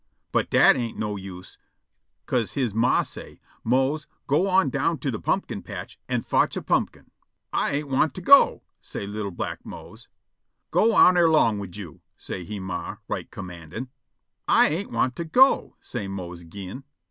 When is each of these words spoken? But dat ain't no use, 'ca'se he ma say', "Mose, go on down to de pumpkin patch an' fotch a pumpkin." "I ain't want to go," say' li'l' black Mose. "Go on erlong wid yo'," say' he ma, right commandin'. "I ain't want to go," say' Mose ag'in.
But 0.31 0.49
dat 0.49 0.75
ain't 0.75 0.97
no 0.97 1.15
use, 1.15 1.59
'ca'se 2.25 2.53
he 2.53 2.67
ma 2.73 3.03
say', 3.03 3.39
"Mose, 3.63 4.07
go 4.25 4.47
on 4.49 4.71
down 4.71 4.97
to 4.97 5.11
de 5.11 5.19
pumpkin 5.19 5.61
patch 5.61 5.99
an' 6.09 6.23
fotch 6.23 6.57
a 6.57 6.63
pumpkin." 6.63 7.11
"I 7.53 7.73
ain't 7.73 7.87
want 7.87 8.15
to 8.15 8.21
go," 8.21 8.63
say' 8.81 9.05
li'l' 9.05 9.29
black 9.29 9.63
Mose. 9.63 10.07
"Go 10.71 10.95
on 10.95 11.17
erlong 11.19 11.59
wid 11.59 11.77
yo'," 11.77 12.01
say' 12.17 12.43
he 12.43 12.59
ma, 12.59 12.95
right 13.07 13.29
commandin'. 13.29 13.91
"I 14.47 14.69
ain't 14.69 14.91
want 14.91 15.15
to 15.17 15.23
go," 15.23 15.75
say' 15.81 16.07
Mose 16.07 16.41
ag'in. 16.41 16.83